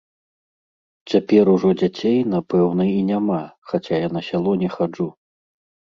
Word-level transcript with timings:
Цяпер 1.11 1.45
ужо 1.55 1.69
дзяцей, 1.83 2.17
напэўна, 2.33 2.83
і 2.97 3.07
няма, 3.13 3.39
хаця 3.73 3.95
я 4.05 4.09
на 4.19 4.29
сяло 4.29 4.51
не 4.63 4.69
хаджу. 4.79 5.07